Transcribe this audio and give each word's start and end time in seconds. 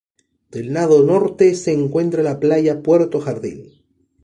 Del 0.49 0.73
lado 0.73 1.03
Norte 1.05 1.53
se 1.53 1.73
encuentra 1.73 2.23
la 2.23 2.39
Playa 2.39 2.81
Puerto 2.81 3.19
Jardín. 3.21 3.69